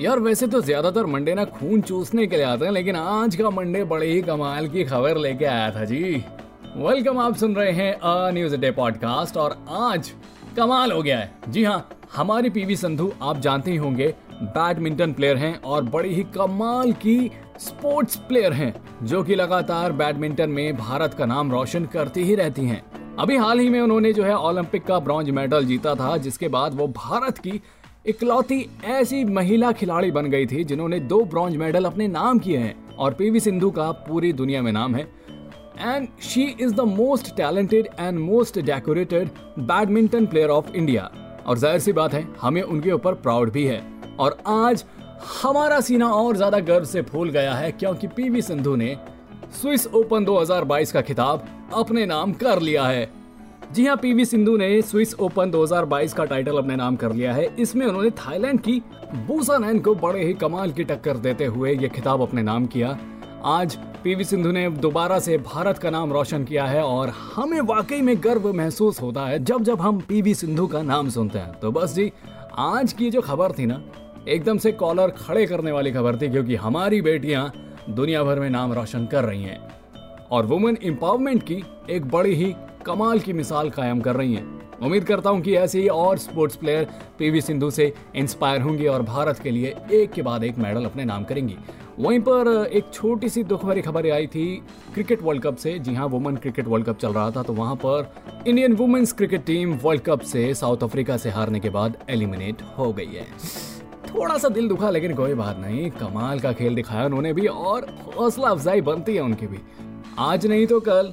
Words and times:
यार, 0.00 0.18
वैसे 0.18 0.46
तो 0.46 0.60
ज़्यादातर 0.60 1.06
मंडे 1.06 1.34
ना 1.34 1.44
खून 1.44 1.80
चूसने 1.80 2.26
के 2.26 2.36
लिए 2.36 2.44
आते 2.44 2.64
हैं, 2.64 2.72
लेकिन 2.72 2.96
आज 2.96 3.36
का 3.36 3.50
मंडे 3.50 3.82
बड़े 3.84 4.06
ही 4.06 4.20
कमाल 4.22 4.66
की 4.68 4.82
खबर 4.84 5.16
लेके 5.16 5.44
आया 5.44 5.70
था 5.74 5.84
जी। 5.84 6.00
वेलकम 6.76 7.18
आप 7.18 7.36
सुन 7.36 7.54
रहे 7.56 7.70
हैं 7.72 7.92
अ 7.92 8.30
न्यूज़ 8.30 8.56
डे 8.56 8.70
पॉडकास्ट 8.70 9.36
और 9.36 9.56
आज 9.70 10.10
कमाल 10.56 10.92
हो 10.92 11.02
गया 11.02 11.18
है। 11.18 11.32
जी 11.48 11.62
हाँ 11.64 11.88
हमारी 12.16 12.50
पीवी 12.50 12.76
संधू, 12.76 13.10
आप 13.22 13.38
जानते 13.38 13.70
ही 13.70 13.76
होंगे 13.76 14.12
बैडमिंटन 14.34 15.12
प्लेयर 15.12 15.36
हैं 15.36 15.54
और 15.62 15.84
बड़ी 15.86 16.12
ही 16.14 16.22
कमाल 16.36 16.92
की 16.96 17.30
स्पोर्ट्स 17.60 18.16
प्लेयर 18.18 18.52
हैं, 18.52 18.74
जो 19.02 19.22
कि 19.22 19.34
लगातार 19.34 19.92
बैडमिंटन 19.94 20.50
में 20.50 20.76
भारत 20.76 21.14
का 21.14 21.26
नाम 21.26 21.52
रोशन 21.52 21.86
करती 21.86 22.24
ही 22.24 22.34
रहती 22.34 22.66
हैं। 22.66 22.82
अभी 23.18 23.36
हाल 23.36 23.58
ही 23.58 23.68
में 23.68 23.80
उन्होंने 23.80 24.12
जो 24.12 24.24
है 24.24 24.36
ओलंपिक 24.38 24.84
का 24.86 24.98
ब्रॉन्ज 24.98 25.30
मेडल 25.30 25.64
जीता 25.64 25.94
था, 25.94 26.16
जिसके 26.18 26.48
बाद 26.50 26.74
वो 26.74 26.88
भारत 26.96 27.38
की 27.38 27.60
इकलौती 28.06 28.66
ऐसी 28.86 29.24
महिला 29.24 29.70
खिलाड़ी 29.72 30.10
बन 30.10 30.26
गई 30.30 30.46
थी 30.46 30.64
जिन्होंने 30.64 30.98
दो 31.02 31.20
ब्रॉन्ज 31.24 31.56
मेडल 31.56 31.84
अपने 31.84 32.06
नाम 32.08 32.38
किए 32.38 32.58
हैं 32.58 32.74
और 32.96 33.14
पीवी 33.14 33.40
सिंधु 33.40 33.70
का 33.70 33.90
पूरी 34.08 34.32
दुनिया 34.32 34.62
में 34.62 34.70
नाम 34.72 34.94
है। 34.94 35.02
And 35.78 36.08
she 36.22 36.42
is 36.60 36.74
the 36.74 36.80
most 36.88 37.34
talented 37.36 37.88
and 38.00 38.18
most 38.18 38.58
decorated 38.60 39.28
badminton 39.60 40.26
player 40.26 40.50
of 40.50 40.70
India 40.72 41.10
और 41.46 41.58
ज़ाहिर 41.58 41.80
सी 41.80 41.92
बात 41.92 42.14
है, 42.14 42.26
हमें 42.40 42.62
उनके 42.62 42.92
ऊपर 42.92 43.14
प्राउड 43.16 43.52
भी 43.52 43.64
है। 43.64 43.82
और 44.18 44.38
आज 44.46 44.84
हमारा 45.42 45.80
सीना 45.80 46.08
और 46.08 46.36
ज़्यादा 46.36 46.58
गर्व 46.60 46.84
से 46.84 47.02
फूल 47.02 47.30
गया 47.30 47.54
है 47.54 47.70
क्योंकि 47.72 48.06
पीवी 48.06 48.42
सिंधु 48.42 48.76
ने 48.76 48.96
स्विस 49.60 49.86
ओपन 49.86 50.24
2022 50.24 50.92
का 50.92 51.00
खिताब 51.00 51.46
अपने 51.74 52.06
नाम 52.06 52.32
कर 52.34 52.60
लिया 52.60 52.84
है। 52.84 53.08
जी 53.72 53.86
हाँ 53.86 53.96
पीवी 53.96 54.24
सिंधु 54.24 54.56
ने 54.56 54.82
स्विस 54.82 55.14
ओपन 55.14 55.50
2022 55.50 56.12
का 56.12 56.24
टाइटल 56.24 56.58
अपने 56.58 56.74
नाम 56.76 56.96
कर 56.96 57.12
लिया 57.12 57.32
है। 57.34 57.44
इसमें 57.58 57.84
उन्होंने 57.86 58.10
थाईलैंड 58.10 58.60
की 58.60 58.82
बूसा 59.14 59.56
नैन 59.58 59.78
को 59.80 59.94
बड़े 59.94 60.24
ही 60.24 60.34
कमाल 60.34 60.72
की 60.72 60.84
टक्कर 60.84 61.16
देते 61.16 61.44
हुए 61.44 61.74
ये 61.74 61.88
खिताब 61.88 62.22
अपने 62.22 62.42
नाम 62.42 62.66
किया। 62.66 62.96
आज 63.44 63.76
पीवी 64.04 64.24
सिंधु 64.24 64.52
ने 64.52 64.68
दोबारा 64.70 65.18
से 65.18 65.38
भारत 65.38 65.78
का 65.78 65.90
नाम 65.90 66.12
रोशन 66.12 66.44
किया 66.44 66.64
है 66.64 66.82
और 66.82 67.08
हमें 67.08 67.60
वाकई 67.60 68.00
में 68.00 68.14
गर्व 68.24 68.52
महसूस 68.52 69.02
होता 69.02 69.26
है 69.26 69.38
जब 69.44 69.62
जब 69.62 69.80
हम 69.80 69.98
पीवी 70.00 70.34
सिंधु 70.34 70.66
का 70.66 70.82
नाम 70.82 71.08
सुनते 71.08 71.38
हैं। 71.38 71.52
तो 71.52 71.72
बस 71.72 71.94
जी, 71.94 72.12
आज 72.58 72.92
की 72.92 73.10
जो 73.10 73.20
खबर 73.20 73.52
थी 73.52 73.66
ना, 73.66 73.82
एकदम 74.28 74.58
से 74.58 74.72
कॉलर 74.72 75.10
खड़े 75.18 75.46
करने 75.46 75.72
वाली 75.72 75.92
खबर 75.92 76.16
थी 76.16 76.28
क्योंकि 76.28 76.54
हमारी 76.54 77.02
बेटियाँ 77.02 77.50
दुनिया 77.90 78.22
भर 78.24 78.40
में 78.40 78.48
नाम 78.50 78.72
रोशन 78.72 79.06
कर 79.06 79.24
रही 79.24 79.42
हैं। 79.42 79.60
और 80.30 80.46
वुमेन 80.46 80.78
एम्पावरमेंट 80.82 81.42
की 81.42 81.62
एक 81.90 82.08
बड़ी 82.08 82.34
ही 82.34 82.54
कमाल 82.86 83.20
की 83.20 83.32
मिसाल 83.32 83.70
कायम 83.70 84.00
कर 84.00 84.16
रही 84.16 84.34
हैं। 84.34 84.78
उम्मीद 84.82 85.04
करता 85.04 85.30
हूँ 85.30 85.40
कि 85.40 85.54
ऐसे 85.56 85.80
ही 85.80 85.88
और 85.88 86.18
स्पोर्ट्स 86.18 86.56
प्लेयर 86.56 86.86
पीवी 87.18 87.40
सिंधु 87.40 87.70
से 87.70 87.92
इंस्पायर 88.16 88.60
होंगी 88.60 88.86
और 88.86 89.02
भारत 89.02 89.38
के 89.38 89.50
लिए 89.50 89.74
एक 89.92 90.12
के 90.12 90.22
बाद 90.22 90.44
एक 90.44 90.58
मेडल 90.58 90.84
अपने 90.84 91.04
नाम 91.04 91.24
करेंगी। 91.24 91.56
वहीं 91.98 92.20
पर 92.20 92.48
एक 92.66 92.92
छोटी 92.94 93.28
सी 93.28 93.42
दुख 93.44 93.64
भरी 93.64 93.82
खबर 93.82 94.10
आई 94.10 94.26
थी 94.26 94.46
क्रिकेट 94.94 95.22
वर्ल्ड 95.22 95.42
कप 95.42 95.56
से। 95.56 95.78
जी 95.78 95.94
हाँ 95.94 96.06
वुमेन 96.06 96.36
क्रिकेट 96.36 96.66
वर्ल्ड 96.68 96.86
कप 96.86 96.98
चल 96.98 97.12
रहा 97.12 97.30
था 97.30 97.42
तो 97.42 97.52
वहाँ 97.52 97.74
पर 97.76 98.12
Indian 98.46 98.76
women's 98.76 99.12
cricket 99.12 99.44
team 99.44 99.74
world 99.82 100.02
cup 100.02 100.20
से 100.24 100.52
साउथ 100.54 100.84
अफ्रीका 100.84 101.16
से 101.16 101.30
हारने 101.30 101.60
के 101.60 101.70
बाद 101.70 101.96
एलिमिनेट 102.10 102.62
हो 102.78 102.92
गई 102.92 103.06
है। 103.06 103.26
थोड़ा 104.08 104.36
सा 104.38 104.48
दिल 104.48 104.68
दुखा, 104.68 104.90
लेकिन 104.90 105.14
कोई 105.14 105.34
बात 105.34 105.58
नहीं, 105.58 105.90
कमाल 105.90 106.40
का 106.40 106.52
खेल 106.52 106.74
दिखाया 106.74 107.06
उन्होंने 107.06 107.32
भी 107.32 107.46
और 107.46 107.86
हौसला 108.16 108.48
अफजाई 108.48 108.80
बनती 108.80 109.14
है 109.14 109.22
उनकी 109.22 109.46
भी। 109.46 109.58
आज 110.18 110.46
नहीं 110.46 110.66
तो 110.66 110.80
कल। 110.80 111.12